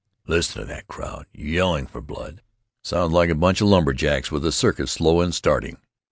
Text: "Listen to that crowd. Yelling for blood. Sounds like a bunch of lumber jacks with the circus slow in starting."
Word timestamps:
"Listen 0.25 0.61
to 0.61 0.65
that 0.65 0.87
crowd. 0.87 1.27
Yelling 1.31 1.85
for 1.85 2.01
blood. 2.01 2.41
Sounds 2.83 3.13
like 3.13 3.29
a 3.29 3.35
bunch 3.35 3.61
of 3.61 3.67
lumber 3.67 3.93
jacks 3.93 4.31
with 4.31 4.41
the 4.41 4.51
circus 4.51 4.89
slow 4.93 5.21
in 5.21 5.31
starting." 5.31 5.77